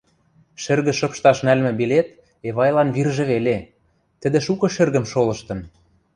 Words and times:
Шӹргӹ 0.61 0.93
шыпшташ 0.99 1.37
нӓлмӹ 1.45 1.71
билет 1.79 2.07
Эвайлан 2.47 2.89
виржӹ 2.95 3.25
веле, 3.31 3.57
тӹдӹ 4.21 4.39
шукы 4.45 4.67
шӹргӹм 4.75 5.05
шолыштын. 5.11 5.59